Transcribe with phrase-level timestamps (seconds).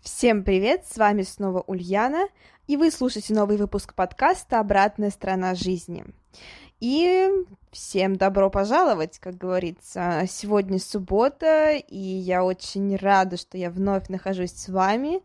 [0.00, 2.28] Всем привет, с вами снова Ульяна,
[2.68, 6.04] и вы слушаете новый выпуск подкаста «Обратная сторона жизни».
[6.78, 7.28] И
[7.72, 10.22] всем добро пожаловать, как говорится.
[10.28, 15.20] Сегодня суббота, и я очень рада, что я вновь нахожусь с вами.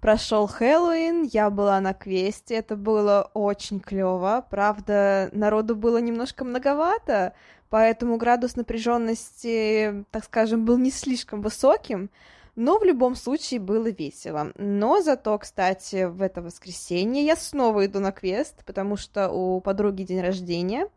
[0.00, 4.44] Прошел Хэллоуин, я была на квесте, это было очень клево.
[4.48, 7.34] Правда, народу было немножко многовато,
[7.68, 12.08] поэтому градус напряженности, так скажем, был не слишком высоким.
[12.56, 14.52] Но в любом случае было весело.
[14.56, 20.04] Но зато, кстати, в это воскресенье я снова иду на квест, потому что у подруги
[20.04, 20.88] день рождения.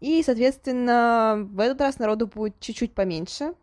[0.00, 3.54] И, соответственно, в этот раз народу будет чуть-чуть поменьше.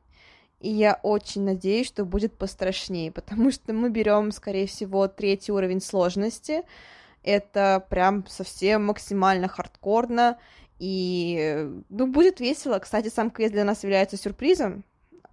[0.61, 5.81] И я очень надеюсь, что будет пострашнее, потому что мы берем, скорее всего, третий уровень
[5.81, 6.63] сложности.
[7.23, 10.39] Это прям совсем максимально хардкорно.
[10.79, 12.79] И, ну, будет весело.
[12.79, 14.83] Кстати, сам квест для нас является сюрпризом,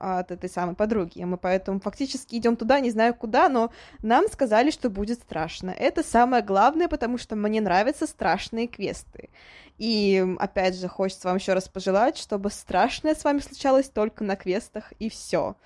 [0.01, 1.23] от этой самой подруги.
[1.23, 3.71] Мы поэтому фактически идем туда, не знаю куда, но
[4.03, 5.71] нам сказали, что будет страшно.
[5.71, 9.29] Это самое главное, потому что мне нравятся страшные квесты.
[9.77, 14.37] И опять же, хочется вам еще раз пожелать, чтобы страшное с вами случалось только на
[14.37, 15.57] квестах и все,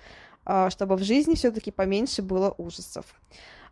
[0.45, 3.05] а, чтобы в жизни все-таки поменьше было ужасов.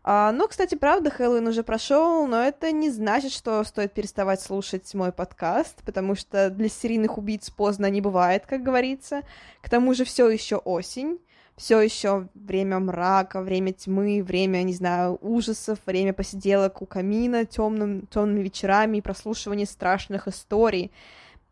[0.06, 4.94] А, ну, кстати, правда, Хэллоуин уже прошел, но это не значит, что стоит переставать слушать
[4.94, 9.22] мой подкаст, потому что для серийных убийц поздно не бывает, как говорится.
[9.62, 11.20] К тому же все еще осень,
[11.56, 18.06] все еще время мрака, время тьмы, время, не знаю, ужасов, время посиделок у камина темным,
[18.08, 20.92] темными вечерами и прослушивания страшных историй.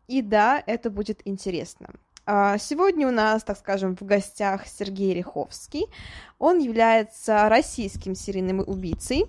[0.08, 1.88] И да, это будет интересно.
[2.24, 5.86] А, сегодня у нас, так скажем, в гостях Сергей Риховский.
[6.38, 9.26] Он является российским серийным убийцей.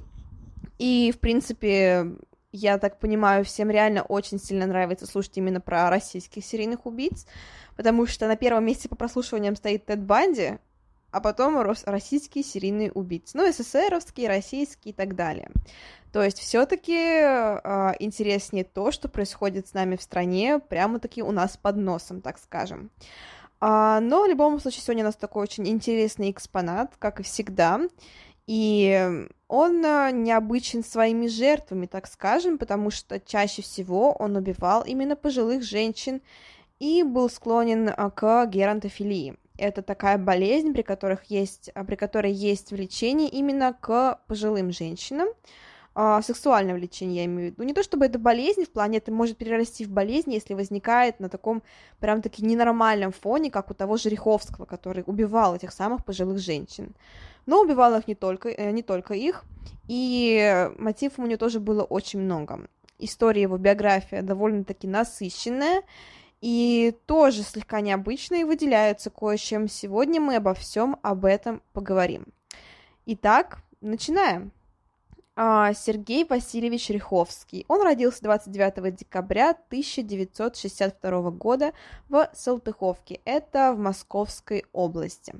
[0.77, 2.05] И, в принципе,
[2.51, 7.25] я так понимаю, всем реально очень сильно нравится слушать именно про российских серийных убийц,
[7.75, 10.59] потому что на первом месте по прослушиваниям стоит Тед Банди,
[11.13, 15.51] а потом российские серийные убийцы, ну, СССРовские, российские и так далее.
[16.11, 21.55] То есть все-таки э, интереснее то, что происходит с нами в стране, прямо-таки у нас
[21.55, 22.89] под носом, так скажем.
[23.59, 27.79] А, но в любом случае сегодня у нас такой очень интересный экспонат, как и всегда.
[28.45, 35.15] И он э, необычен своими жертвами, так скажем, потому что чаще всего он убивал именно
[35.15, 36.21] пожилых женщин
[36.79, 39.37] и был склонен э, к геронтофилии.
[39.57, 45.27] Это такая болезнь, при, которых есть, при которой есть влечение именно к пожилым женщинам
[45.95, 47.63] а, сексуальное влечение, я имею в виду.
[47.63, 51.29] Не то чтобы это болезнь в плане, это может перерасти в болезнь, если возникает на
[51.29, 51.61] таком
[51.99, 56.95] прям-таки ненормальном фоне, как у того же Риховского, который убивал этих самых пожилых женщин.
[57.45, 59.43] Но убивал их не только, э, не только их,
[59.87, 62.67] и мотивов у него тоже было очень много.
[62.97, 65.83] История его, биография довольно-таки насыщенная,
[66.43, 69.69] и тоже слегка необычная, и выделяются кое-чем.
[69.69, 72.25] Сегодня мы обо всем об этом поговорим.
[73.05, 74.51] Итак, начинаем.
[75.37, 77.63] А, Сергей Васильевич Риховский.
[77.69, 81.71] Он родился 29 декабря 1962 года
[82.09, 85.33] в Салтыховке, это в Московской области.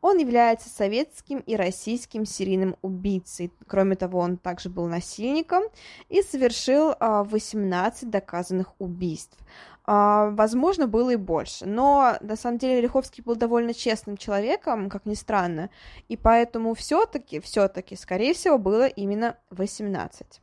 [0.00, 3.52] Он является советским и российским серийным убийцей.
[3.66, 5.64] Кроме того, он также был насильником
[6.08, 9.38] и совершил 18 а, доказанных убийств.
[9.86, 11.66] А, возможно, было и больше.
[11.66, 15.70] Но на самом деле Лиховский был довольно честным человеком, как ни странно,
[16.08, 20.40] и поэтому все-таки, все-таки, скорее всего, было именно 18.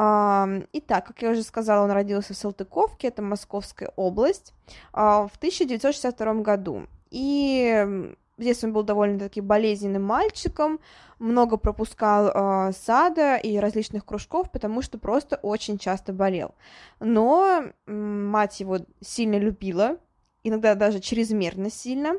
[0.00, 4.54] Итак, как я уже сказала, он родился в Салтыковке, это Московская область,
[4.92, 6.86] а, в 1962 году.
[7.10, 10.78] И Здесь он был довольно-таки болезненным мальчиком,
[11.18, 16.54] много пропускал э, сада и различных кружков, потому что просто очень часто болел.
[17.00, 19.96] Но э, мать его сильно любила,
[20.44, 22.14] иногда даже чрезмерно сильно.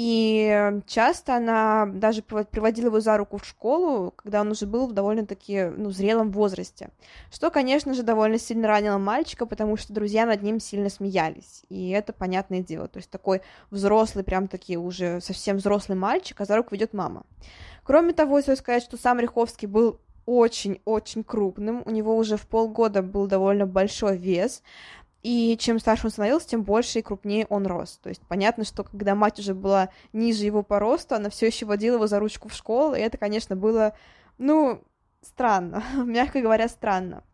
[0.00, 4.92] И часто она даже приводила его за руку в школу, когда он уже был в
[4.92, 6.90] довольно-таки ну, зрелом возрасте.
[7.32, 11.64] Что, конечно же, довольно сильно ранило мальчика, потому что друзья над ним сильно смеялись.
[11.68, 12.86] И это понятное дело.
[12.86, 13.40] То есть такой
[13.72, 17.24] взрослый, прям таки уже совсем взрослый мальчик, а за руку ведет мама.
[17.82, 23.02] Кроме того, стоит сказать, что сам Риховский был очень-очень крупным, у него уже в полгода
[23.02, 24.62] был довольно большой вес,
[25.22, 27.98] и чем старше он становился, тем больше и крупнее он рос.
[28.02, 31.66] То есть понятно, что когда мать уже была ниже его по росту, она все еще
[31.66, 33.94] водила его за ручку в школу, и это, конечно, было
[34.38, 34.82] Ну,
[35.22, 37.24] странно, мягко говоря, странно.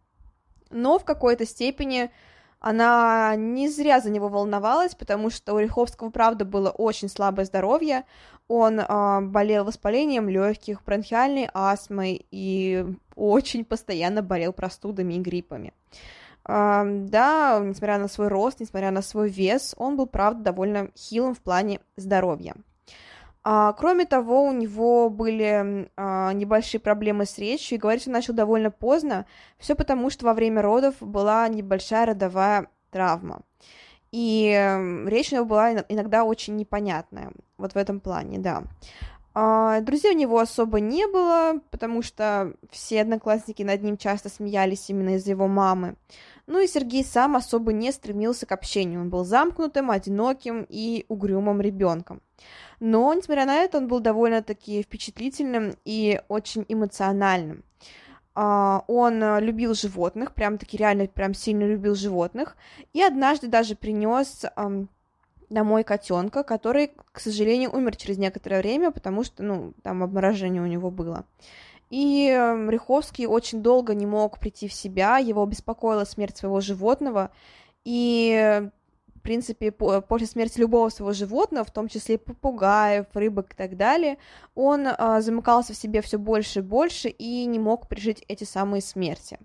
[0.70, 2.10] Но в какой-то степени
[2.58, 8.04] она не зря за него волновалась, потому что у Риховского, правда, было очень слабое здоровье.
[8.48, 12.86] Он э, болел воспалением легких, бронхиальной астмой и
[13.16, 15.74] очень постоянно болел простудами и гриппами.
[16.46, 21.40] Да, несмотря на свой рост, несмотря на свой вес, он был, правда, довольно хилым в
[21.40, 22.54] плане здоровья.
[23.46, 28.32] А, кроме того, у него были а, небольшие проблемы с речью, и говорить он начал
[28.32, 29.26] довольно поздно,
[29.58, 33.42] все потому, что во время родов была небольшая родовая травма.
[34.12, 34.48] И
[35.06, 38.62] речь у него была иногда очень непонятная, вот в этом плане, да.
[39.34, 44.88] А, друзей у него особо не было, потому что все одноклассники над ним часто смеялись
[44.88, 45.96] именно из-за его мамы.
[46.46, 51.60] Ну и Сергей сам особо не стремился к общению, он был замкнутым, одиноким и угрюмым
[51.60, 52.20] ребенком.
[52.80, 57.64] Но, несмотря на это, он был довольно-таки впечатлительным и очень эмоциональным.
[58.34, 62.56] А, он любил животных, прям-таки реально прям сильно любил животных,
[62.92, 64.44] и однажды даже принес
[65.50, 70.66] домой котенка, который, к сожалению, умер через некоторое время, потому что, ну, там обморожение у
[70.66, 71.24] него было.
[71.94, 72.26] И
[72.68, 77.30] Риховский очень долго не мог прийти в себя, его беспокоила смерть своего животного,
[77.84, 78.68] и
[79.24, 84.18] принципе, после смерти любого своего животного, в том числе попугаев, рыбок и так далее,
[84.54, 88.82] он а, замыкался в себе все больше и больше и не мог пережить эти самые
[88.82, 89.38] смерти.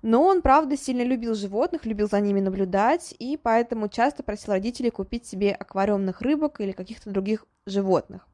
[0.00, 4.90] Но он, правда, сильно любил животных, любил за ними наблюдать, и поэтому часто просил родителей
[4.90, 8.28] купить себе аквариумных рыбок или каких-то других животных.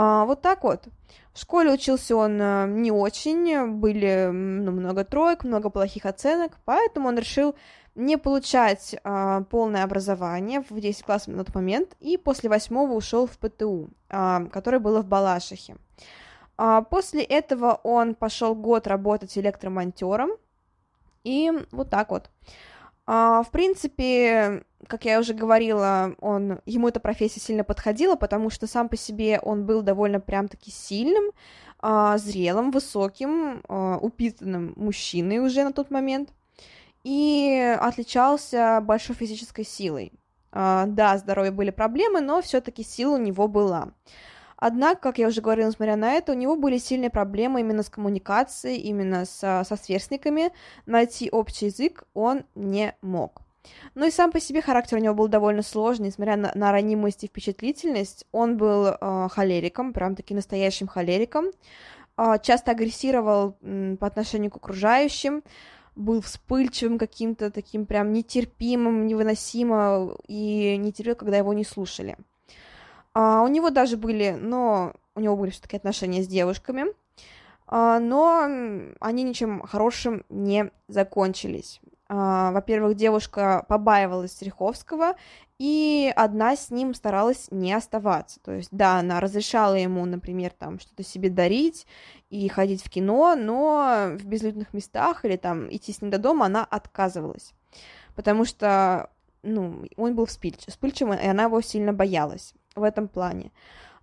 [0.00, 0.86] А, вот так вот.
[1.32, 7.08] В школе учился он а, не очень, были ну, много троек, много плохих оценок, поэтому
[7.08, 7.56] он решил
[7.96, 13.26] не получать а, полное образование в 10 классов на тот момент, и после восьмого ушел
[13.26, 15.74] в ПТУ, а, которое было в Балашихе.
[16.56, 20.30] А, после этого он пошел год работать электромонтером,
[21.24, 22.30] и вот так вот.
[23.10, 28.66] А, в принципе, как я уже говорила, он, ему эта профессия сильно подходила, потому что
[28.66, 31.30] сам по себе он был довольно прям-таки сильным,
[31.78, 36.34] а, зрелым, высоким, а, упитанным мужчиной уже на тот момент
[37.02, 40.12] и отличался большой физической силой.
[40.52, 43.92] Да, здоровье были проблемы, но все-таки сила у него была.
[44.60, 47.88] Однако, как я уже говорила, несмотря на это, у него были сильные проблемы именно с
[47.88, 50.50] коммуникацией, именно со, со сверстниками.
[50.84, 53.42] Найти общий язык он не мог.
[53.94, 57.22] Ну и сам по себе характер у него был довольно сложный, несмотря на, на ранимость
[57.22, 58.26] и впечатлительность.
[58.32, 61.46] Он был э, холериком, прям таки настоящим холериком.
[62.16, 65.42] Э, часто агрессировал э, по отношению к окружающим
[65.94, 72.16] был вспыльчивым каким-то таким прям нетерпимым, невыносимо и не терпел, когда его не слушали.
[73.18, 76.84] А, у него даже были, но у него были все-таки отношения с девушками,
[77.66, 78.44] а, но
[79.00, 81.80] они ничем хорошим не закончились.
[82.08, 85.16] А, во-первых, девушка побаивалась Стриховского,
[85.58, 88.38] и одна с ним старалась не оставаться.
[88.38, 91.88] То есть, да, она разрешала ему, например, там что-то себе дарить
[92.30, 96.46] и ходить в кино, но в безлюдных местах или там идти с ним до дома
[96.46, 97.52] она отказывалась,
[98.14, 99.10] потому что,
[99.42, 103.50] ну, он был вспыльчивым, и она его сильно боялась в этом плане.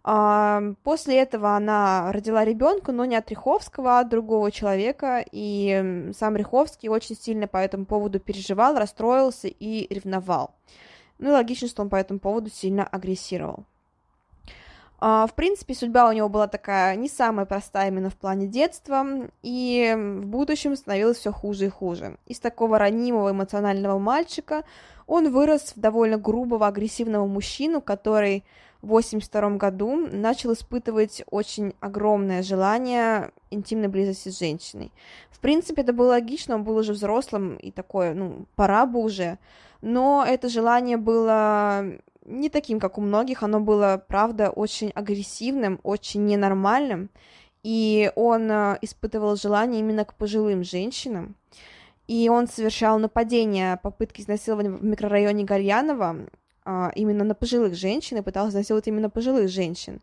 [0.04, 6.36] После этого она родила ребенка, но не от Риховского, а от другого человека, и сам
[6.36, 10.54] Риховский очень сильно по этому поводу переживал, расстроился и ревновал.
[11.18, 13.66] Ну и логично, что он по этому поводу сильно агрессировал.
[15.00, 19.06] В принципе, судьба у него была такая не самая простая именно в плане детства,
[19.44, 22.18] и в будущем становилось все хуже и хуже.
[22.26, 24.64] Из такого ранимого эмоционального мальчика
[25.06, 28.44] он вырос в довольно грубого, агрессивного мужчину, который
[28.82, 34.92] в 1982 году начал испытывать очень огромное желание интимной близости с женщиной.
[35.30, 39.40] В принципе, это было логично, он был уже взрослым и такое, ну, пора бы уже,
[39.82, 41.84] но это желание было
[42.26, 47.10] не таким, как у многих, оно было, правда, очень агрессивным, очень ненормальным,
[47.64, 51.36] и он э, испытывал желание именно к пожилым женщинам,
[52.08, 56.28] и он совершал нападения, попытки изнасилования в микрорайоне Гальянова,
[56.64, 60.02] а, именно на пожилых женщин и пытался изнасиловать именно пожилых женщин.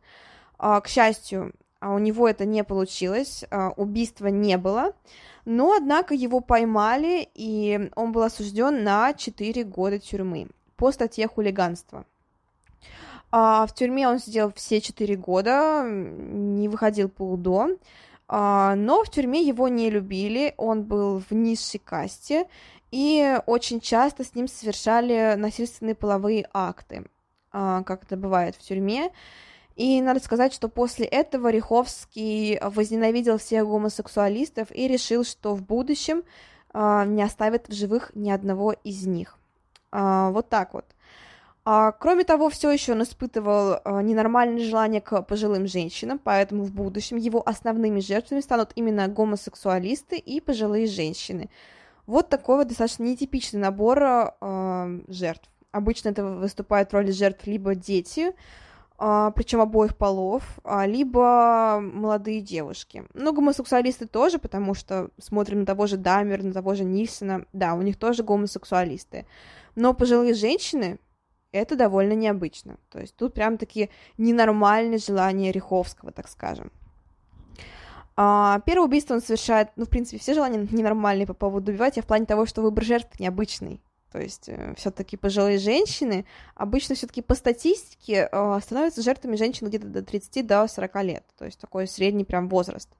[0.58, 3.44] А, к счастью, а, у него это не получилось,
[3.76, 4.92] убийства не было,
[5.44, 12.04] но, однако, его поймали, и он был осужден на 4 года тюрьмы по статье хулиганства.
[13.32, 17.78] В тюрьме он сидел все 4 года, не выходил по УДО,
[18.28, 22.46] но в тюрьме его не любили, он был в низшей касте,
[22.92, 27.06] и очень часто с ним совершали насильственные половые акты,
[27.50, 29.10] а, как это бывает в тюрьме.
[29.74, 36.24] И надо сказать, что после этого Риховский возненавидел всех гомосексуалистов и решил, что в будущем
[36.74, 39.38] э, не оставит в живых ни одного из них.
[39.90, 40.84] Э, вот так вот.
[41.64, 46.72] А, кроме того, все еще он испытывал а, ненормальное желание к пожилым женщинам, поэтому в
[46.72, 51.50] будущем его основными жертвами станут именно гомосексуалисты и пожилые женщины.
[52.06, 55.48] Вот такой вот достаточно нетипичный набор э, жертв.
[55.70, 58.32] Обычно это выступает в роли жертв либо дети,
[58.98, 63.04] э, причем обоих полов, э, либо молодые девушки.
[63.14, 67.74] Ну, гомосексуалисты тоже, потому что смотрим на того же Дамер, на того же Нильсона, да,
[67.74, 69.26] у них тоже гомосексуалисты.
[69.76, 70.98] Но пожилые женщины,
[71.52, 72.78] это довольно необычно.
[72.90, 76.72] То есть тут прям такие ненормальные желания Риховского, так скажем.
[78.16, 82.02] А, первое убийство он совершает, ну, в принципе, все желания ненормальные по поводу убивать, а
[82.02, 83.80] в плане того, что выбор жертв необычный.
[84.12, 89.86] То есть э, все-таки пожилые женщины обычно все-таки по статистике э, становятся жертвами женщин где-то
[89.86, 91.24] до 30 до 40 лет.
[91.38, 92.90] То есть такой средний прям возраст.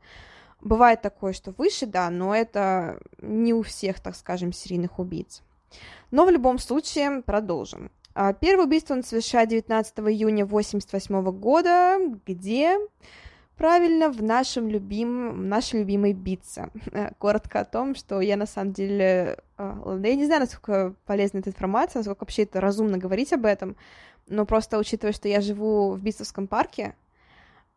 [0.62, 5.42] Бывает такое, что выше, да, но это не у всех, так скажем, серийных убийц.
[6.10, 7.90] Но в любом случае продолжим.
[8.14, 12.78] А, первое убийство он совершает 19 июня 1988 года, где
[13.56, 16.70] правильно в нашем любимом, нашей любимой битце.
[17.18, 19.38] Коротко о том, что я на самом деле...
[19.56, 23.76] А, я не знаю, насколько полезна эта информация, насколько вообще это разумно говорить об этом,
[24.28, 26.94] но просто учитывая, что я живу в Битцевском парке,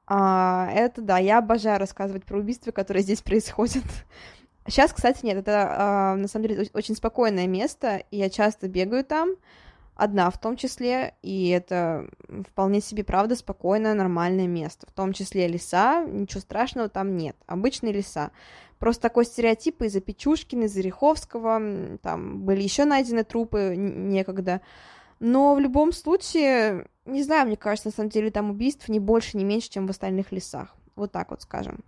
[0.08, 3.84] а, это, да, я обожаю рассказывать про убийства, которые здесь происходят.
[4.68, 9.36] Сейчас, кстати, нет, это на самом деле очень спокойное место, и я часто бегаю там,
[9.96, 12.08] одна в том числе, и это
[12.50, 14.88] вполне себе, правда, спокойное, нормальное место.
[14.88, 18.32] В том числе леса, ничего страшного там нет, обычные леса.
[18.80, 24.62] Просто такой стереотип из-за Печушкина, из-за Риховского, там были еще найдены трупы некогда.
[25.20, 29.38] Но в любом случае, не знаю, мне кажется, на самом деле там убийств не больше,
[29.38, 30.76] не меньше, чем в остальных лесах.
[30.96, 31.84] Вот так вот скажем.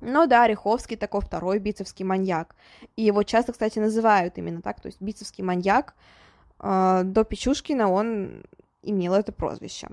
[0.00, 2.56] Но да, Риховский такой второй бицевский маньяк.
[2.96, 5.94] И его часто, кстати, называют именно так, то есть бицевский маньяк,
[6.64, 8.42] до Печушкина он
[8.82, 9.88] имел это прозвище.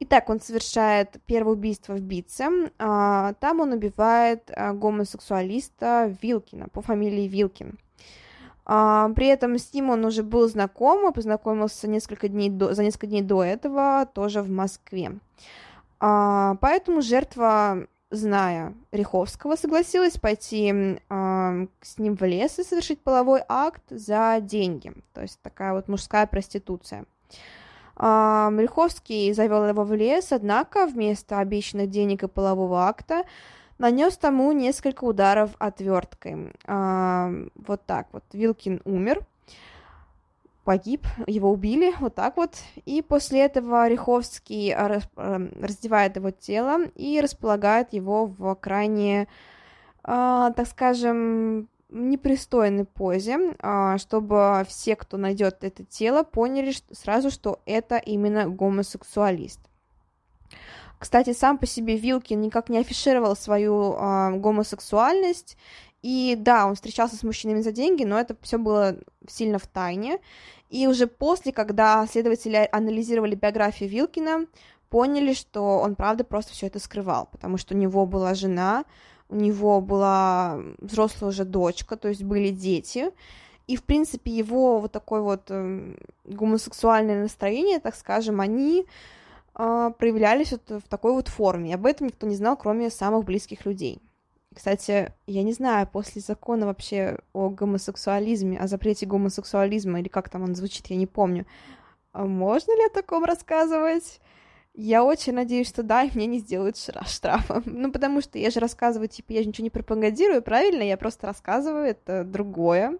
[0.00, 2.70] Итак, он совершает первое убийство в Бице.
[2.78, 7.78] А, там он убивает а, гомосексуалиста Вилкина по фамилии Вилкин.
[8.64, 13.22] При этом с ним он уже был знаком, познакомился несколько дней до, за несколько дней
[13.22, 15.12] до этого тоже в Москве.
[15.98, 23.82] Поэтому жертва зная Риховского, согласилась пойти э, с ним в лес и совершить половой акт
[23.90, 24.92] за деньги.
[25.12, 27.04] То есть такая вот мужская проституция.
[27.96, 33.24] Э, Риховский завел его в лес, однако вместо обещанных денег и полового акта
[33.78, 36.52] нанес тому несколько ударов отверткой.
[36.66, 38.24] Э, вот так вот.
[38.32, 39.26] Вилкин умер
[40.68, 42.56] погиб, его убили, вот так вот.
[42.84, 45.00] И после этого Риховский э,
[45.62, 49.26] раздевает его тело и располагает его в крайне, э,
[50.04, 57.96] так скажем, непристойной позе, э, чтобы все, кто найдет это тело, поняли сразу, что это
[57.96, 59.60] именно гомосексуалист.
[60.98, 65.56] Кстати, сам по себе Вилкин никак не афишировал свою э, гомосексуальность,
[66.02, 68.96] и да, он встречался с мужчинами за деньги, но это все было
[69.28, 70.18] сильно в тайне.
[70.70, 74.46] И уже после, когда следователи анализировали биографию Вилкина,
[74.90, 78.84] поняли, что он, правда, просто все это скрывал, потому что у него была жена,
[79.28, 83.10] у него была взрослая уже дочка, то есть были дети,
[83.66, 88.86] и, в принципе, его вот такое вот э, гомосексуальное настроение, так скажем, они
[89.54, 93.66] э, проявлялись вот в такой вот форме, об этом никто не знал, кроме самых близких
[93.66, 94.00] людей.
[94.54, 100.42] Кстати, я не знаю, после закона вообще о гомосексуализме, о запрете гомосексуализма, или как там
[100.42, 101.46] он звучит, я не помню,
[102.12, 104.20] а можно ли о таком рассказывать?
[104.74, 107.62] Я очень надеюсь, что да, и мне не сделают штрафа.
[107.66, 110.82] Ну, потому что я же рассказываю, типа, я же ничего не пропагандирую, правильно?
[110.82, 112.98] Я просто рассказываю, это другое.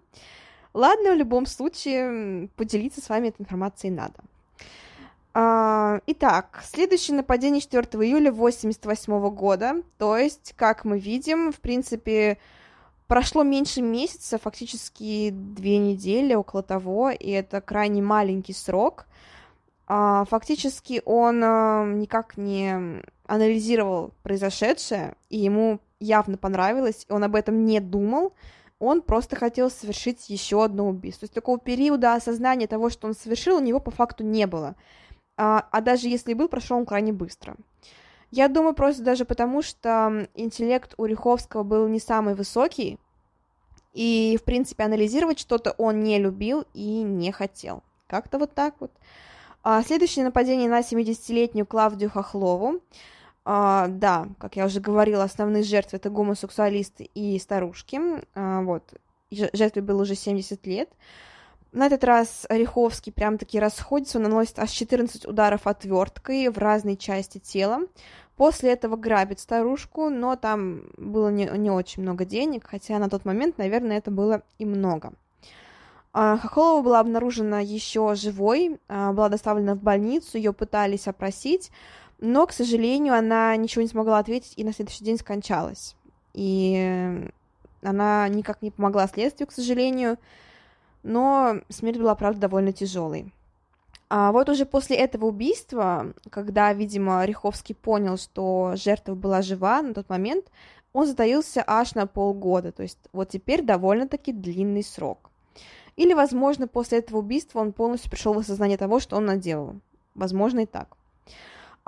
[0.73, 4.19] Ладно, в любом случае, поделиться с вами этой информацией надо.
[5.41, 12.39] А, итак, следующее нападение 4 июля 1988 года, то есть, как мы видим, в принципе,
[13.07, 19.05] прошло меньше месяца, фактически две недели, около того, и это крайне маленький срок.
[19.87, 27.63] А, фактически он а, никак не анализировал произошедшее, и ему явно понравилось, он об этом
[27.63, 28.33] не думал,
[28.77, 31.21] он просто хотел совершить еще одно убийство.
[31.21, 34.75] То есть такого периода осознания того, что он совершил, у него по факту не было
[35.41, 37.55] а, а даже если был, прошел он крайне быстро.
[38.29, 42.99] Я думаю, просто даже потому, что интеллект у Риховского был не самый высокий,
[43.93, 47.83] и, в принципе, анализировать что-то он не любил и не хотел.
[48.07, 48.91] Как-то вот так вот.
[49.63, 52.81] А, следующее нападение на 70-летнюю Клавдию Хохлову.
[53.45, 58.01] А, да, как я уже говорила, основные жертвы это гомосексуалисты и старушки.
[58.35, 58.83] А, вот,
[59.31, 60.89] жертве было уже 70 лет.
[61.71, 66.97] На этот раз Ореховский прям таки расходится, он наносит аж 14 ударов отверткой в разные
[66.97, 67.81] части тела.
[68.37, 73.25] После этого грабит старушку, но там было не, не очень много денег, хотя на тот
[73.25, 75.13] момент, наверное, это было и много.
[76.11, 81.69] А, Хохолова была обнаружена еще живой, а, была доставлена в больницу, ее пытались опросить,
[82.19, 85.95] но, к сожалению, она ничего не смогла ответить и на следующий день скончалась.
[86.33, 87.29] И
[87.83, 90.17] она никак не помогла следствию, к сожалению,
[91.03, 93.33] но смерть была, правда, довольно тяжелой.
[94.09, 99.93] А вот уже после этого убийства, когда, видимо, Риховский понял, что жертва была жива на
[99.93, 100.45] тот момент,
[100.93, 105.29] он затаился аж на полгода, то есть вот теперь довольно-таки длинный срок.
[105.95, 109.75] Или, возможно, после этого убийства он полностью пришел в осознание того, что он наделал.
[110.15, 110.97] Возможно, и так.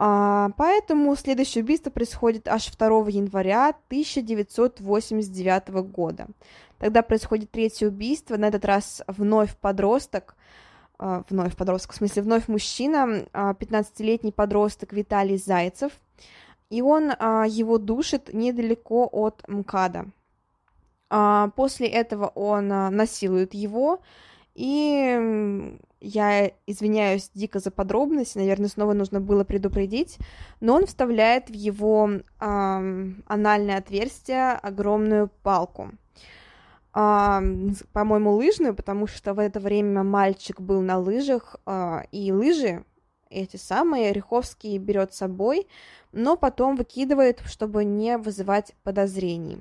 [0.04, 6.26] А, поэтому следующее убийство происходит аж 2 января 1989 года.
[6.80, 10.36] Тогда происходит третье убийство, на этот раз вновь подросток,
[10.98, 15.92] а, вновь подросток, в смысле, вновь мужчина, 15-летний а, подросток Виталий Зайцев,
[16.72, 20.08] и он его душит недалеко от МКАДа.
[21.56, 24.02] После этого он насилует его,
[24.56, 30.18] и я извиняюсь дико за подробности, наверное, снова нужно было предупредить,
[30.60, 35.92] но он вставляет в его э, анальное отверстие огромную палку.
[36.94, 37.40] Э,
[37.94, 42.84] по-моему, лыжную, потому что в это время мальчик был на лыжах, э, и лыжи
[43.30, 45.68] эти самые Риховский берет с собой,
[46.12, 49.60] но потом выкидывает, чтобы не вызывать подозрений.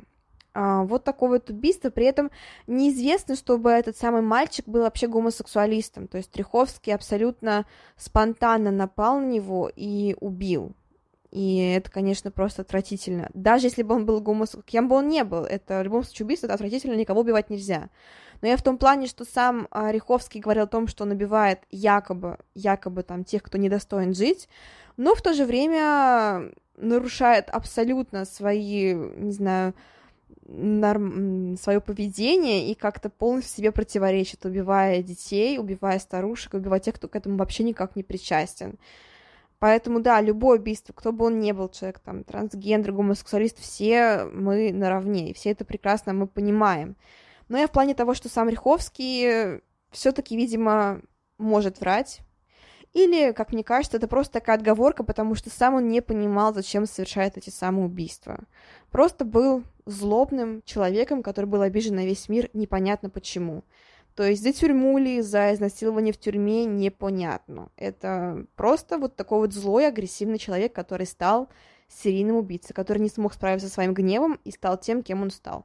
[0.52, 1.90] А, вот такое вот убийство.
[1.90, 2.30] При этом
[2.66, 6.08] неизвестно, чтобы этот самый мальчик был вообще гомосексуалистом.
[6.08, 10.72] То есть Треховский абсолютно спонтанно напал на него и убил.
[11.30, 13.30] И это, конечно, просто отвратительно.
[13.34, 16.26] Даже если бы он был гомосексуалистом, кем бы он ни был, это в любом случае
[16.26, 17.88] убийство, это отвратительно, никого убивать нельзя.
[18.42, 21.60] Но я в том плане, что сам а, Риховский говорил о том, что он убивает
[21.70, 24.48] якобы, якобы там тех, кто недостоин жить,
[24.96, 29.74] но в то же время нарушает абсолютно свои, не знаю,
[30.46, 31.56] норм...
[31.56, 37.16] свое поведение и как-то полностью себе противоречит, убивая детей, убивая старушек, убивая тех, кто к
[37.16, 38.78] этому вообще никак не причастен.
[39.58, 44.72] Поэтому, да, любое убийство, кто бы он ни был, человек там, трансгендер, гомосексуалист, все мы
[44.72, 46.96] наравне, и все это прекрасно мы понимаем.
[47.48, 51.02] Но я в плане того, что сам Риховский все-таки, видимо,
[51.36, 52.20] может врать,
[52.92, 56.86] или, как мне кажется, это просто такая отговорка, потому что сам он не понимал, зачем
[56.86, 58.40] совершает эти самые убийства.
[58.90, 63.64] Просто был злобным человеком, который был обижен на весь мир, непонятно почему.
[64.14, 67.70] То есть за тюрьму ли, за изнасилование в тюрьме, непонятно.
[67.76, 71.48] Это просто вот такой вот злой, агрессивный человек, который стал
[71.88, 75.64] серийным убийцей, который не смог справиться со своим гневом и стал тем, кем он стал.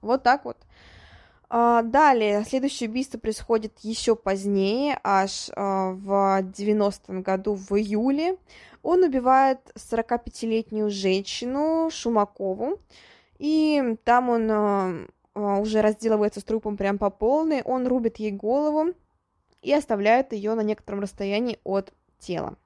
[0.00, 0.56] Вот так вот.
[1.54, 8.38] А, далее, следующее убийство происходит еще позднее, аж а, в 90-м году, в июле.
[8.82, 12.80] Он убивает 45-летнюю женщину Шумакову,
[13.42, 18.94] и там он а, уже разделывается с трупом прям по полной, он рубит ей голову
[19.62, 22.56] и оставляет ее на некотором расстоянии от тела.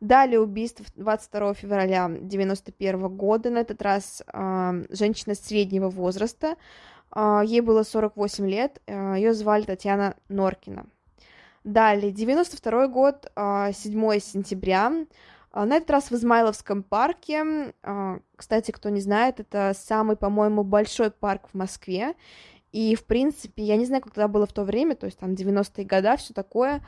[0.00, 6.56] Далее убийство 22 февраля 91 года, на этот раз э, женщина среднего возраста,
[7.10, 10.84] а, ей было 48 лет, а, ее звали Татьяна Норкина.
[11.64, 14.92] Далее, 92 год, 7 а, сентября,
[15.52, 17.72] на этот раз в Измайловском парке.
[18.36, 22.14] Кстати, кто не знает, это самый, по-моему, большой парк в Москве.
[22.70, 25.32] И, в принципе, я не знаю, как тогда было в то время, то есть там
[25.32, 26.84] 90-е годы, все такое,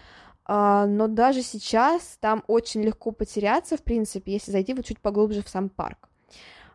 [0.46, 5.48] но даже сейчас там очень легко потеряться, в принципе, если зайти вот чуть поглубже в
[5.48, 6.08] сам парк.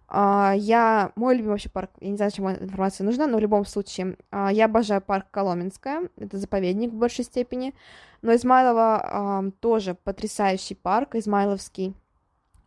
[0.08, 3.42] Uh, я, мой любимый вообще парк, я не знаю, зачем эта информация нужна, но в
[3.42, 7.74] любом случае, uh, я обожаю парк Коломенская, это заповедник в большей степени,
[8.22, 11.96] но Измайлова тоже потрясающий парк, Измайловский,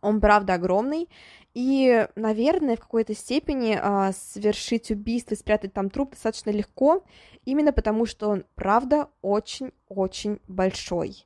[0.01, 1.07] он правда огромный,
[1.53, 7.03] и, наверное, в какой-то степени uh, совершить убийство, спрятать там труп достаточно легко,
[7.45, 11.25] именно потому что он правда очень-очень большой.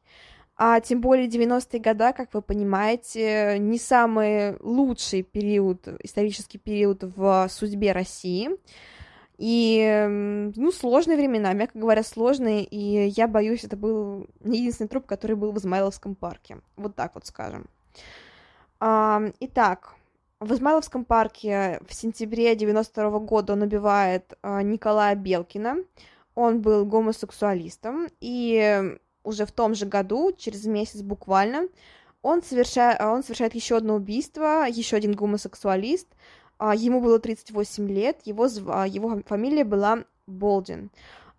[0.55, 7.47] А тем более 90-е годы, как вы понимаете, не самый лучший период, исторический период в
[7.49, 8.51] судьбе России.
[9.39, 15.35] И, ну, сложные времена, мягко говоря, сложные, и я боюсь, это был единственный труп, который
[15.35, 16.59] был в Измайловском парке.
[16.75, 17.65] Вот так вот скажем.
[18.79, 19.95] Итак,
[20.39, 25.77] в Измайловском парке в сентябре 92 -го года он убивает а, Николая Белкина.
[26.35, 31.67] Он был гомосексуалистом, и уже в том же году, через месяц буквально,
[32.23, 36.07] он совершает, он совершает еще одно убийство, еще один гомосексуалист.
[36.57, 40.89] А, ему было 38 лет, его, его фамилия была Болдин.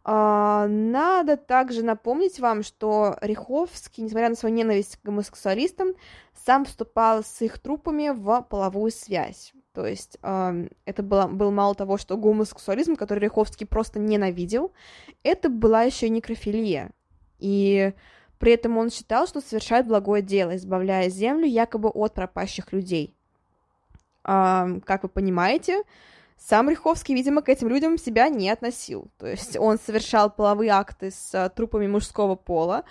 [0.05, 5.94] А, надо также напомнить вам, что Риховский, несмотря на свою ненависть к гомосексуалистам,
[6.44, 9.55] сам вступал с их трупами в половую связь.
[9.73, 14.73] То есть это было, был мало того, что гомосексуализм, который Риховский просто ненавидел,
[15.25, 16.92] это была еще и некрофилия.
[17.38, 17.92] И
[18.38, 23.14] при этом он считал, что совершает благое дело, избавляя землю якобы от пропащих людей.
[24.25, 25.83] Э, как вы понимаете,
[26.37, 29.09] сам Риховский, видимо, к этим людям себя не относил.
[29.18, 32.85] То есть он совершал половые акты с э, трупами мужского пола,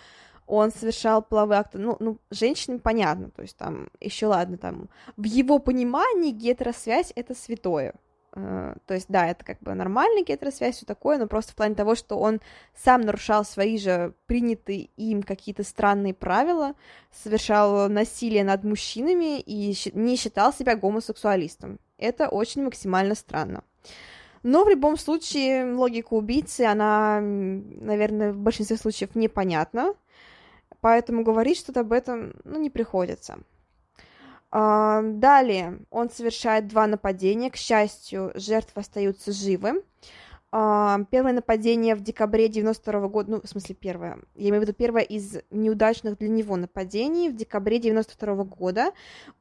[0.47, 5.23] он совершал половые акты, ну, ну, женщинам понятно, то есть там, еще ладно, там, в
[5.23, 7.93] его понимании гетеросвязь— это святое,
[8.36, 11.76] uh, то есть, да, это как бы нормальная гетеросвязь, все такое, но просто в плане
[11.76, 12.41] того, что он
[12.76, 16.76] сам нарушал свои же принятые им какие-то странные правила,
[17.12, 21.80] совершал насилие над мужчинами и не считал себя гомосексуалистом.
[21.98, 23.63] Это очень максимально странно.
[24.43, 29.93] Но в любом случае логика убийцы, она, наверное, в большинстве случаев непонятна,
[30.82, 33.39] поэтому говорить что-то об этом ну, не приходится.
[34.55, 37.49] А, далее он совершает два нападения.
[37.49, 39.83] К счастью, жертвы остаются живы.
[40.51, 44.73] А, первое нападение в декабре 92 года, ну, в смысле, первое, я имею в виду
[44.73, 48.91] первое из неудачных для него нападений в декабре 92 года.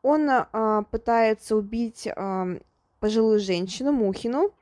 [0.00, 2.08] Он а, пытается убить
[2.98, 4.54] пожилую женщину, Мухину,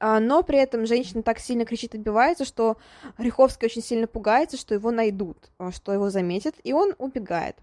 [0.00, 2.76] но при этом женщина так сильно кричит, отбивается, что
[3.16, 5.38] Риховский очень сильно пугается, что его найдут,
[5.70, 7.56] что его заметят, и он убегает.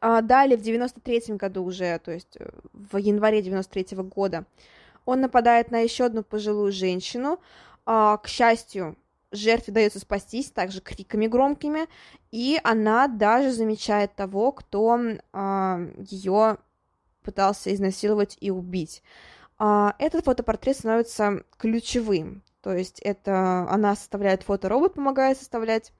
[0.00, 4.44] А далее, в 93 году уже, то есть э, в январе 93 года,
[5.04, 7.40] он нападает на еще одну пожилую женщину.
[7.84, 8.96] А, к счастью,
[9.32, 11.86] жертве дается спастись также криками громкими,
[12.30, 15.00] и она даже замечает того, кто
[15.32, 16.58] а, ее
[17.22, 19.02] пытался изнасиловать и убить.
[19.58, 25.92] А, этот фотопортрет становится ключевым, то есть это она составляет фото, робот помогает составлять,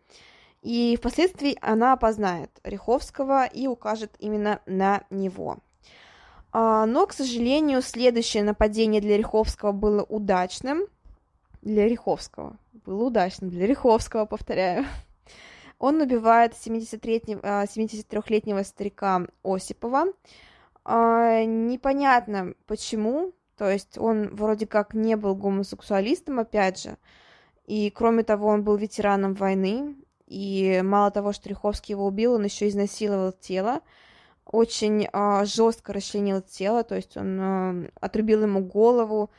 [0.69, 5.57] и впоследствии она опознает Риховского и укажет именно на него.
[6.53, 10.83] А, но, к сожалению, следующее нападение для Риховского было удачным.
[11.63, 12.59] Для Риховского.
[12.85, 13.49] Было удачным.
[13.49, 14.85] Для Риховского, повторяю.
[15.79, 17.41] Он убивает 73-летнего
[18.61, 20.05] а, старика Осипова.
[20.85, 23.33] А, непонятно почему.
[23.57, 26.99] То есть он вроде как не был гомосексуалистом, опять же.
[27.65, 29.97] И кроме того, он был ветераном войны.
[30.29, 33.81] И мало того, что Риховский его убил, он еще изнасиловал тело.
[34.45, 39.31] Очень а, жестко расчленил тело, то есть он а, отрубил ему голову,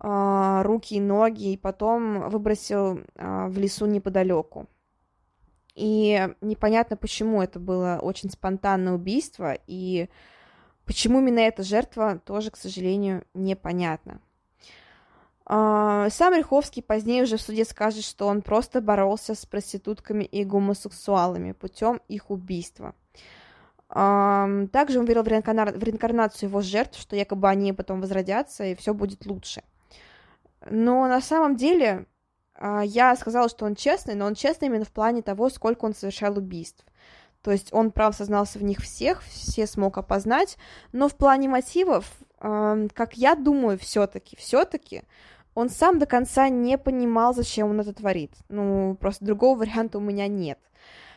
[0.00, 4.66] а, руки и ноги, и потом выбросил а, в лесу неподалеку.
[5.76, 10.08] И непонятно, почему это было очень спонтанное убийство, и
[10.84, 14.20] почему именно эта жертва тоже, к сожалению, непонятно.
[15.46, 20.44] А, сам Риховский позднее уже в суде скажет, что он просто боролся с проститутками и
[20.44, 22.94] гомосексуалами путем их убийства.
[23.88, 29.26] Также он верил в реинкарнацию его жертв, что якобы они потом возродятся и все будет
[29.26, 29.62] лучше.
[30.68, 32.06] Но на самом деле
[32.54, 35.94] а, я сказала, что он честный, но он честный именно в плане того, сколько он
[35.94, 36.84] совершал убийств.
[37.44, 40.56] То есть он, прав, сознался в них всех, все смог опознать,
[40.92, 45.02] но в плане мотивов, как я думаю, все-таки, все-таки
[45.54, 48.32] он сам до конца не понимал, зачем он это творит.
[48.48, 50.58] Ну, просто другого варианта у меня нет.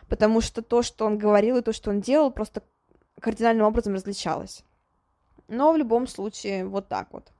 [0.09, 2.61] Потому что то, что он говорил, и то, что он делал, просто
[3.21, 4.65] кардинальным образом различалось.
[5.47, 7.31] Но в любом случае, вот так вот.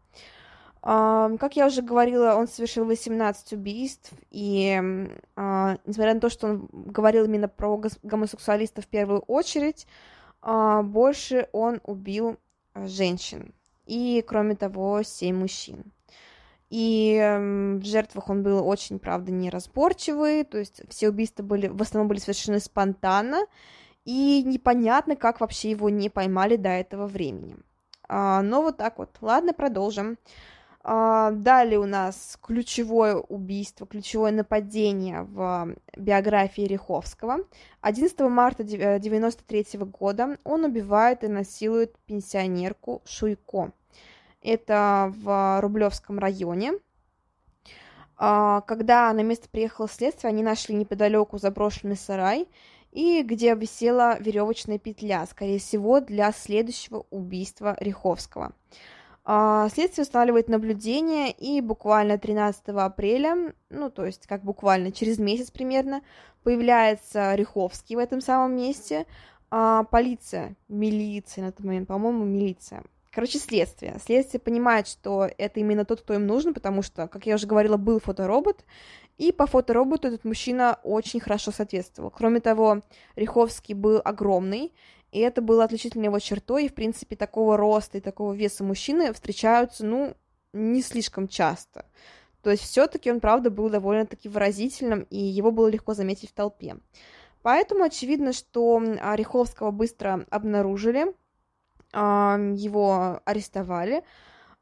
[0.82, 4.80] Как я уже говорила, он совершил 18 убийств, и
[5.36, 9.88] а, несмотря на то, что он говорил именно про гомосексуалистов в первую очередь,
[10.42, 12.38] а, больше он убил
[12.74, 13.54] а, женщин.
[13.86, 15.92] И, кроме того, 7 мужчин.
[16.70, 22.10] И в жертвах он был очень, правда, неразборчивый, то есть все убийства были, в основном
[22.10, 23.46] были совершены спонтанно,
[24.04, 27.56] и непонятно, как вообще его не поймали до этого времени.
[28.10, 29.16] Но вот так вот.
[29.22, 30.18] Ладно, продолжим.
[30.90, 37.40] А, далее у нас ключевое убийство, ключевое нападение в биографии Риховского.
[37.82, 43.74] 11 марта 1993 года он убивает и насилует пенсионерку Шуйко.
[44.42, 46.72] Это в Рублевском районе.
[48.16, 52.48] А, когда на место приехало следствие, они нашли неподалеку заброшенный сарай,
[52.94, 58.54] и где висела веревочная петля, скорее всего, для следующего убийства Риховского.
[59.30, 65.52] А, следствие устанавливает наблюдение, и буквально 13 апреля, ну, то есть как буквально через месяц
[65.52, 66.02] примерно,
[66.44, 69.06] появляется Риховский в этом самом месте,
[69.52, 72.84] а, полиция, милиция на тот момент, по-моему, милиция.
[73.12, 74.00] Короче, следствие.
[74.02, 77.76] Следствие понимает, что это именно тот, кто им нужен, потому что, как я уже говорила,
[77.76, 78.64] был фоторобот,
[79.18, 82.12] и по фотороботу этот мужчина очень хорошо соответствовал.
[82.12, 82.82] Кроме того,
[83.18, 84.72] Риховский был огромный,
[85.12, 89.14] и это было отличительной его чертой, и, в принципе, такого роста и такого веса мужчины
[89.14, 90.16] встречаются, ну,
[90.54, 91.86] не слишком часто.
[92.42, 96.78] То есть все-таки он, правда, был довольно-таки выразительным, и его было легко заметить в толпе.
[97.42, 101.14] Поэтому очевидно, что Ореховского быстро обнаружили,
[101.94, 104.04] его арестовали,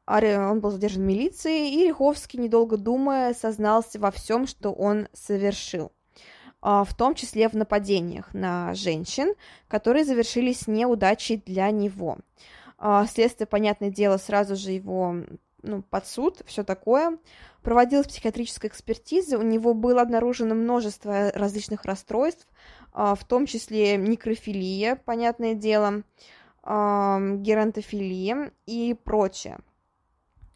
[0.06, 5.90] он был задержан милицией, и Риховский, недолго думая, сознался во всем, что он совершил.
[6.60, 9.34] А, в том числе в нападениях на женщин,
[9.68, 12.18] которые завершились неудачей для него.
[12.78, 15.16] А, следствие, понятное дело, сразу же его
[15.62, 17.18] ну, под суд, все такое.
[17.62, 22.46] Проводилась психиатрическая экспертиза, у него было обнаружено множество различных расстройств,
[22.92, 26.02] а, в том числе некрофилия, понятное дело,
[26.64, 29.58] геронтофилия и прочее.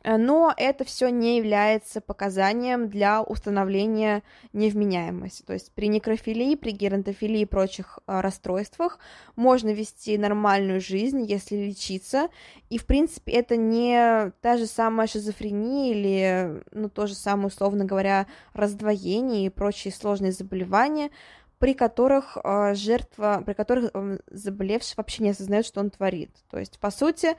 [0.02, 5.42] Э, но это все не является показанием для установления невменяемости.
[5.42, 8.98] То есть при некрофилии, при геронтофилии и прочих э, расстройствах
[9.36, 12.28] можно вести нормальную жизнь, если лечиться.
[12.68, 17.84] И, в принципе, это не та же самая шизофрения или, ну, то же самое, условно
[17.84, 21.10] говоря, раздвоение и прочие сложные заболевания,
[21.58, 23.90] при которых э, жертва, при которых
[24.30, 26.30] заболевший вообще не осознает, что он творит.
[26.50, 27.36] То есть, по сути,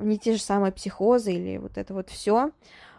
[0.00, 2.50] не те же самые психозы или вот это вот все,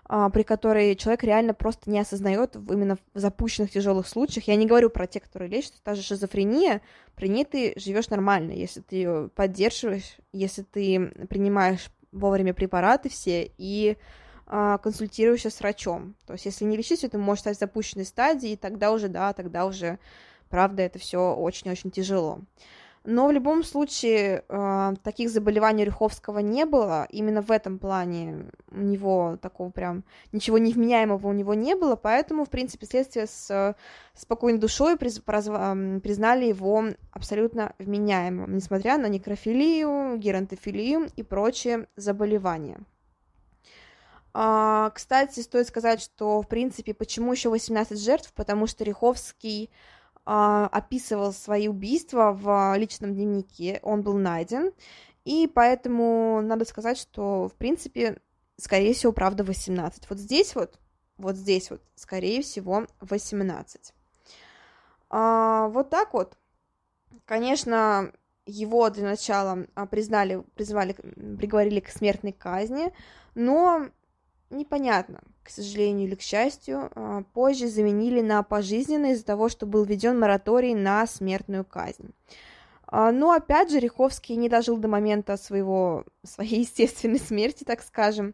[0.06, 4.48] а, при которой человек реально просто не осознает именно в запущенных тяжелых случаях.
[4.48, 6.82] Я не говорю про те, которые лечат, та же шизофрения,
[7.16, 13.52] при ней ты живешь нормально, если ты ее поддерживаешь, если ты принимаешь вовремя препараты все
[13.58, 13.98] и
[14.46, 16.16] а, консультируешься с врачом.
[16.28, 19.66] То есть, если не лечить, это может стать запущенной стадией, и тогда уже, да, тогда
[19.66, 20.00] уже,
[20.50, 22.40] правда, это все очень-очень тяжело.
[23.06, 27.06] Но в любом случае э, таких заболеваний Рюховского не было.
[27.10, 32.46] Именно в этом плане у него такого прям ничего невменяемого у него не было, поэтому,
[32.46, 33.76] в принципе, следствие с
[34.14, 42.80] спокойной душой признали его абсолютно вменяемым, несмотря на некрофилию, геронтофилию и прочие заболевания.
[44.34, 49.74] Uh, кстати, стоит сказать, что, в принципе, почему еще 18 жертв, потому что Риховский а,
[50.26, 54.72] описывал свои убийства в личном дневнике, он был найден,
[55.26, 58.20] и поэтому надо сказать, что, в принципе,
[58.58, 60.10] скорее всего, правда, 18.
[60.10, 60.80] Вот здесь вот,
[61.18, 63.94] вот здесь вот, скорее всего, 18.
[65.10, 66.38] А, вот так вот.
[67.26, 68.12] Конечно,
[68.46, 72.92] его для начала а, признали, призвали, приговорили к смертной казни,
[73.36, 73.90] но
[74.50, 79.84] непонятно, к сожалению или к счастью, а, позже заменили на пожизненный из-за того, что был
[79.84, 82.14] введен мораторий на смертную казнь.
[82.88, 88.34] А, но опять же, Риховский не дожил до момента своего, своей естественной смерти, так скажем.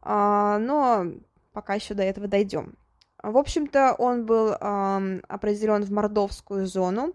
[0.00, 1.06] А, но
[1.52, 2.74] пока еще до этого дойдем.
[3.22, 7.14] В общем-то, он был определен в мордовскую зону.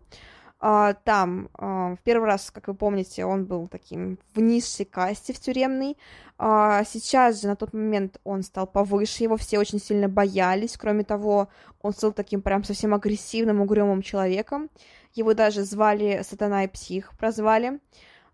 [0.59, 5.95] Там в первый раз, как вы помните, он был таким в низшей касте в тюремной,
[6.41, 10.77] а, сейчас же на тот момент он стал повыше, его все очень сильно боялись.
[10.77, 11.49] Кроме того,
[11.81, 14.69] он стал таким прям совсем агрессивным, угрюмым человеком.
[15.13, 17.81] Его даже звали Сатана и Псих, прозвали.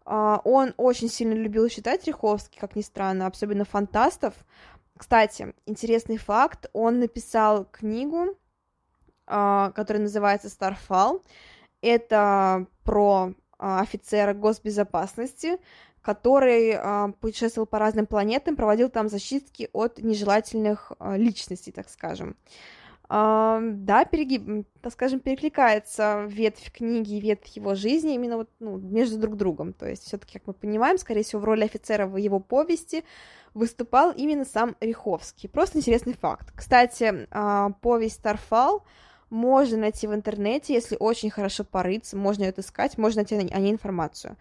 [0.05, 4.35] А, он очень сильно любил читать Риховский, как ни странно, особенно фантастов.
[4.95, 8.37] Кстати, интересный факт, он написал книгу,
[9.25, 11.23] а, которая называется «Старфал».
[11.85, 15.57] Это про офицера госбезопасности,
[16.01, 22.35] который э, путешествовал по разным планетам, проводил там защитки от нежелательных э, личностей, так скажем.
[23.07, 29.19] Да, перегиб, так скажем, перекликается ветвь книги и ветвь его жизни именно вот, ну, между
[29.19, 29.73] друг другом.
[29.73, 33.03] То есть, все-таки, как мы понимаем, скорее всего, в роли офицера в его повести
[33.53, 35.47] выступал именно сам Риховский.
[35.49, 36.51] Просто интересный факт.
[36.55, 37.27] Кстати,
[37.81, 38.83] повесть Старфал
[39.29, 43.71] можно найти в интернете, если очень хорошо порыться, можно ее отыскать, можно найти о ней
[43.71, 44.37] информацию.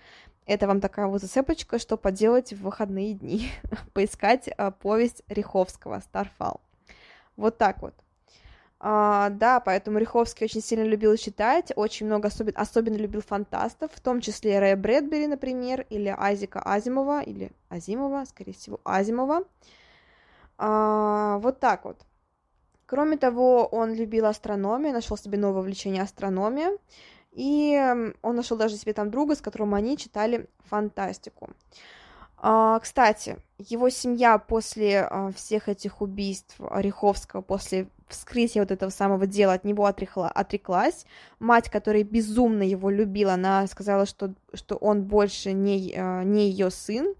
[0.47, 3.49] Это вам такая вот зацепочка, что поделать в выходные дни.
[3.95, 6.61] Поискать а, повесть Риховского «Старфал».
[7.37, 7.95] Вот так вот.
[8.79, 14.01] А, да, поэтому Риховский очень сильно любил читать, очень много, особенно, особенно любил фантастов, в
[14.01, 19.45] том числе Рэя Брэдбери, например, или Азика Азимова, или Азимова, скорее всего, Азимова.
[20.59, 21.97] А, вот так вот.
[22.87, 26.77] Кроме того, он любил астрономию, нашел себе новое увлечение астрономия.
[27.33, 27.77] И
[28.23, 31.51] он нашел даже себе там друга, с которым они читали фантастику.
[32.47, 39.27] А, кстати, его семья после а, всех этих убийств Ореховского, после вскрытия вот этого самого
[39.27, 41.07] дела от него отрекла, отреклась.
[41.39, 45.95] Мать, которая безумно его любила, она сказала, что, что он больше не,
[46.25, 47.15] не ее сын,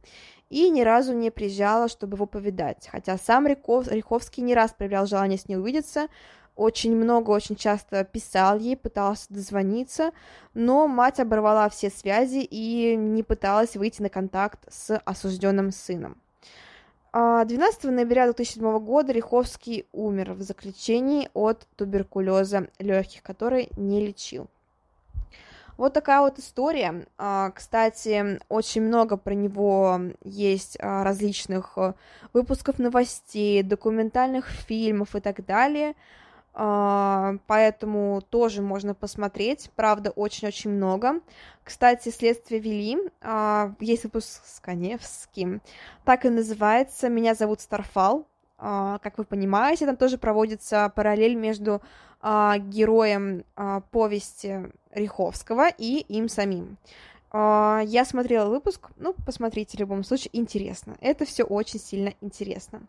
[0.51, 2.89] и ни разу не приезжала, чтобы его повидать.
[2.91, 6.09] Хотя сам Рихов, Риховский не раз проявлял желание с ней увидеться,
[6.57, 10.13] очень много, очень часто писал ей, пытался дозвониться,
[10.55, 16.17] но мать оборвала все связи и не пыталась выйти на контакт с осужденным сыном.
[17.13, 24.49] 12 а, ноября 2007 года Риховский умер в заключении от туберкулеза легких, который не лечил.
[25.77, 27.07] Вот такая вот история.
[27.19, 31.77] А, кстати, очень много про него есть а, различных
[32.33, 35.95] выпусков новостей, документальных фильмов и так далее.
[36.53, 41.21] А, поэтому тоже можно посмотреть, правда, очень-очень много.
[41.65, 42.99] Кстати, следствие вели,
[43.81, 45.63] есть выпуск с Коневским,
[46.05, 51.83] так и называется «Меня зовут Старфал», как вы понимаете, там тоже проводится параллель между
[52.23, 53.45] героем
[53.91, 56.79] повести Риховского и им самим.
[57.33, 60.97] Я смотрела выпуск, ну, посмотрите в любом случае, интересно.
[61.01, 62.83] Это все очень сильно интересно.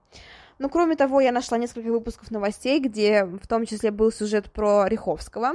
[0.59, 4.87] Ну, кроме того, я нашла несколько выпусков новостей, где в том числе был сюжет про
[4.87, 5.53] Риховского,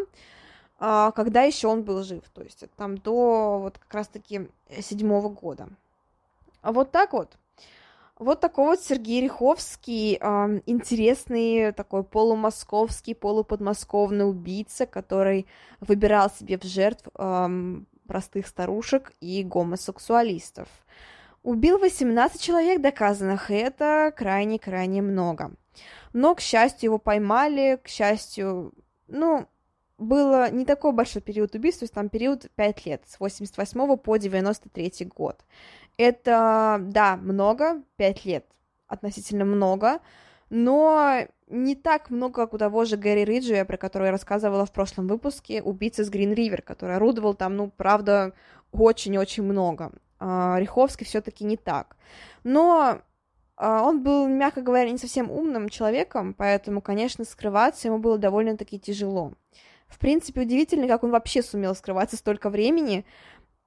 [0.79, 4.49] а, когда еще он был жив, то есть там до вот как раз-таки
[4.81, 5.69] седьмого года.
[6.61, 7.37] А вот так вот.
[8.21, 15.47] Вот такой вот Сергей Риховский, э, интересный такой полумосковский, полуподмосковный убийца, который
[15.81, 17.49] выбирал себе в жертв э,
[18.07, 20.69] простых старушек и гомосексуалистов.
[21.43, 25.53] Убил 18 человек доказанных, и это крайне-крайне много.
[26.13, 28.75] Но, к счастью, его поймали, к счастью,
[29.09, 29.49] ну,
[29.97, 34.17] было не такой большой период убийств, то есть там период 5 лет, с 88 по
[34.19, 35.41] 93 год.
[35.97, 38.47] Это, да, много, 5 лет,
[38.87, 40.01] относительно много,
[40.49, 44.73] но не так много, как у того же Гэри Риджия, про которого я рассказывала в
[44.73, 48.33] прошлом выпуске, убийца с Грин Ривер, который орудовал там, ну, правда,
[48.73, 49.93] очень-очень много.
[50.19, 51.97] А, Риховский все-таки не так.
[52.45, 53.01] Но
[53.57, 58.79] а, он был, мягко говоря, не совсем умным человеком, поэтому, конечно, скрываться ему было довольно-таки
[58.79, 59.33] тяжело.
[59.89, 63.05] В принципе, удивительно, как он вообще сумел скрываться столько времени.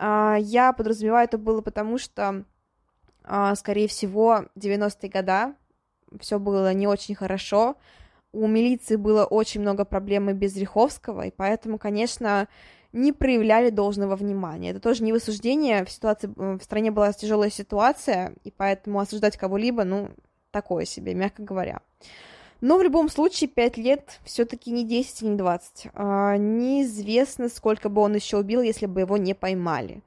[0.06, 2.44] А, я подразумеваю, это было потому, что,
[3.56, 5.56] скорее всего, 90-е года
[6.20, 7.78] все было не очень хорошо.
[8.34, 12.50] У милиции было очень много проблем без Риховского, и поэтому, конечно,
[12.92, 14.72] не проявляли должного внимания.
[14.72, 19.86] Это тоже не высуждение, в ситуации, в стране была тяжелая ситуация, и поэтому осуждать кого-либо,
[19.86, 20.10] ну,
[20.52, 21.80] такое себе, мягко говоря.
[22.64, 25.88] Но в любом случае, 5 лет все-таки не 10 и не 20.
[25.96, 30.02] А, неизвестно, сколько бы он еще убил, если бы его не поймали.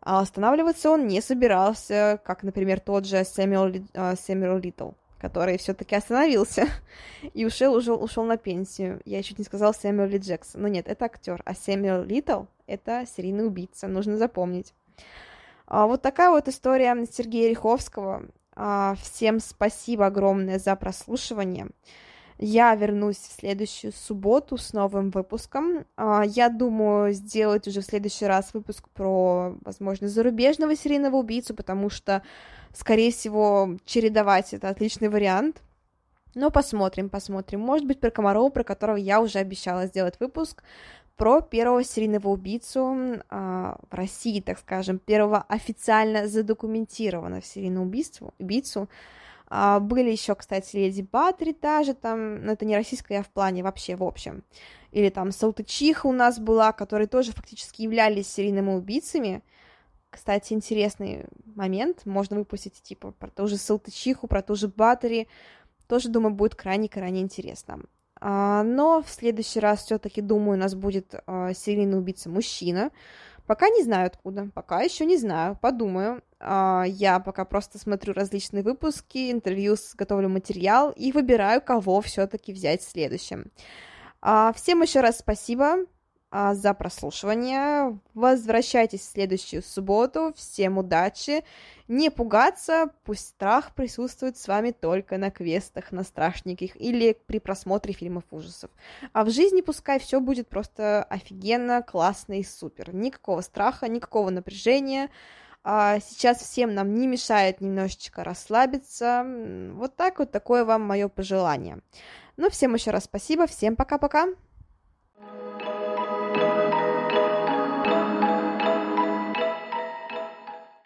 [0.00, 6.66] А останавливаться он не собирался, как, например, тот же Сэмюэл, а, Сэмюэл который все-таки остановился
[7.34, 9.02] и ушел, ушел, ушел на пенсию.
[9.04, 10.22] Я чуть не сказала Сэмюэл Ли.
[10.54, 11.42] Но нет, это актер.
[11.44, 14.72] А Сэмюэл Литл— это серийный убийца, нужно запомнить.
[15.66, 18.30] А, вот такая вот история Сергея Риховского.
[18.60, 21.68] А, всем спасибо огромное за прослушивание.
[22.38, 25.86] Я вернусь в следующую субботу с новым выпуском.
[25.96, 31.88] А, я думаю сделать уже в следующий раз выпуск про, возможно, зарубежного серийного убийцу, потому
[31.88, 32.22] что
[32.74, 35.62] скорее всего, чередовать это отличный вариант.
[36.34, 37.60] Но посмотрим, посмотрим.
[37.60, 40.64] Может быть, про Комарова, про которого я уже обещала сделать выпуск,
[41.18, 48.32] про первого серийного убийцу э, в России, так скажем, первого официально задокументированного серийного убийцу.
[48.38, 48.88] убийцу.
[49.50, 53.28] Э, были еще, кстати, Леди Батри та же, там, но это не российская, я в
[53.30, 54.44] плане вообще, в общем.
[54.92, 59.42] Или там Салтычиха у нас была, которые тоже фактически являлись серийными убийцами.
[60.10, 62.06] Кстати, интересный момент.
[62.06, 65.26] Можно выпустить, типа, про ту же Салтычиху, про ту же Баттери.
[65.88, 67.80] Тоже, думаю, будет крайне-крайне интересно.
[68.20, 72.90] А, но в следующий раз все-таки, думаю, у нас будет а, серийный убийца мужчина.
[73.46, 76.22] Пока не знаю откуда, пока еще не знаю, подумаю.
[76.40, 82.82] А, я пока просто смотрю различные выпуски, интервью, готовлю материал и выбираю, кого все-таки взять
[82.82, 83.50] в следующем.
[84.54, 85.86] Всем еще раз спасибо.
[86.30, 87.98] А, за прослушивание.
[88.12, 90.34] Возвращайтесь в следующую субботу.
[90.36, 91.42] Всем удачи.
[91.88, 97.94] Не пугаться, пусть страх присутствует с вами только на квестах, на страшниках или при просмотре
[97.94, 98.70] фильмов ужасов.
[99.14, 102.94] А в жизни пускай все будет просто офигенно, классно и супер.
[102.94, 105.08] Никакого страха, никакого напряжения.
[105.64, 109.24] А сейчас всем нам не мешает немножечко расслабиться.
[109.72, 111.78] Вот так вот такое вам мое пожелание.
[112.36, 114.26] Ну, всем еще раз спасибо, всем пока-пока.